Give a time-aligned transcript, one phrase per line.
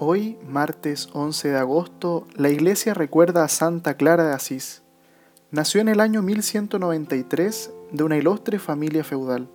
[0.00, 4.84] Hoy, martes 11 de agosto, la iglesia recuerda a Santa Clara de Asís.
[5.50, 9.48] Nació en el año 1193 de una ilustre familia feudal.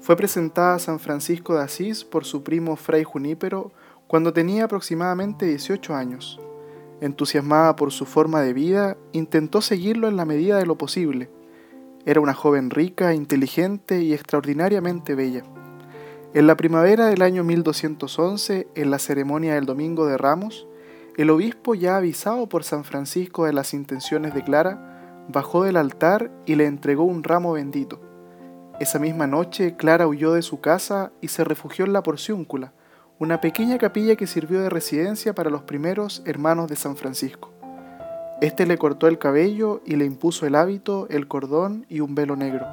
[0.00, 3.72] Fue presentada a San Francisco de Asís por su primo Fray Junípero
[4.06, 6.38] cuando tenía aproximadamente 18 años.
[7.00, 11.30] Entusiasmada por su forma de vida, intentó seguirlo en la medida de lo posible.
[12.04, 15.42] Era una joven rica, inteligente y extraordinariamente bella.
[16.34, 20.66] En la primavera del año 1211, en la ceremonia del Domingo de Ramos,
[21.18, 26.30] el obispo, ya avisado por San Francisco de las intenciones de Clara, bajó del altar
[26.46, 28.00] y le entregó un ramo bendito.
[28.80, 32.72] Esa misma noche, Clara huyó de su casa y se refugió en la Porciúncula,
[33.18, 37.52] una pequeña capilla que sirvió de residencia para los primeros hermanos de San Francisco.
[38.40, 42.36] Este le cortó el cabello y le impuso el hábito, el cordón y un velo
[42.36, 42.66] negro.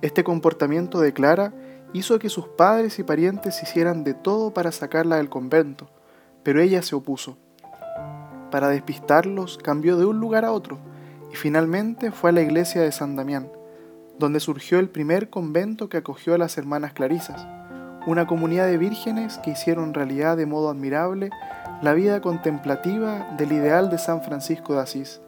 [0.00, 1.52] Este comportamiento de Clara
[1.94, 5.88] hizo que sus padres y parientes hicieran de todo para sacarla del convento,
[6.42, 7.38] pero ella se opuso.
[8.50, 10.78] Para despistarlos, cambió de un lugar a otro
[11.32, 13.48] y finalmente fue a la iglesia de San Damián,
[14.18, 17.46] donde surgió el primer convento que acogió a las hermanas Clarisas,
[18.08, 21.30] una comunidad de vírgenes que hicieron realidad de modo admirable
[21.80, 25.20] la vida contemplativa del ideal de San Francisco de Asís.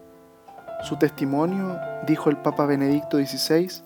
[0.83, 3.83] Su testimonio, dijo el Papa Benedicto XVI,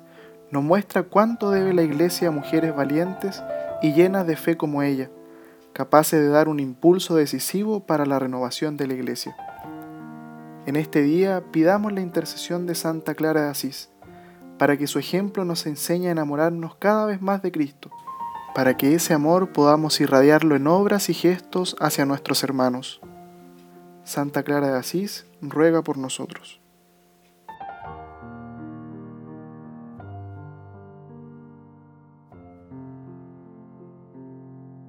[0.50, 3.42] nos muestra cuánto debe la Iglesia a mujeres valientes
[3.82, 5.10] y llenas de fe como ella,
[5.72, 9.36] capaces de dar un impulso decisivo para la renovación de la Iglesia.
[10.66, 13.90] En este día pidamos la intercesión de Santa Clara de Asís,
[14.58, 17.90] para que su ejemplo nos enseñe a enamorarnos cada vez más de Cristo,
[18.54, 23.00] para que ese amor podamos irradiarlo en obras y gestos hacia nuestros hermanos.
[24.04, 26.60] Santa Clara de Asís ruega por nosotros.